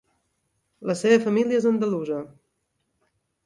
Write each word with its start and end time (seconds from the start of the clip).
La 0.91 0.95
seva 1.03 1.21
família 1.27 1.61
és 1.61 1.69
andalusa. 1.75 2.21